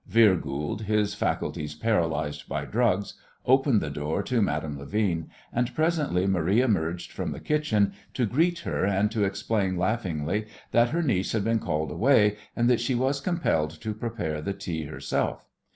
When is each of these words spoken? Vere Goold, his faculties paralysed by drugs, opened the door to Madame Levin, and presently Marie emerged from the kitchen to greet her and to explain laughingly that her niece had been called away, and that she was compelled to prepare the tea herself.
Vere 0.07 0.35
Goold, 0.35 0.81
his 0.85 1.13
faculties 1.13 1.75
paralysed 1.75 2.49
by 2.49 2.65
drugs, 2.65 3.13
opened 3.45 3.81
the 3.81 3.91
door 3.91 4.23
to 4.23 4.41
Madame 4.41 4.79
Levin, 4.79 5.29
and 5.53 5.75
presently 5.75 6.25
Marie 6.25 6.59
emerged 6.59 7.11
from 7.11 7.29
the 7.31 7.39
kitchen 7.39 7.93
to 8.15 8.25
greet 8.25 8.57
her 8.61 8.83
and 8.83 9.11
to 9.11 9.23
explain 9.25 9.77
laughingly 9.77 10.47
that 10.71 10.89
her 10.89 11.03
niece 11.03 11.33
had 11.33 11.43
been 11.43 11.59
called 11.59 11.91
away, 11.91 12.35
and 12.55 12.67
that 12.67 12.81
she 12.81 12.95
was 12.95 13.21
compelled 13.21 13.69
to 13.79 13.93
prepare 13.93 14.41
the 14.41 14.53
tea 14.53 14.85
herself. 14.85 15.45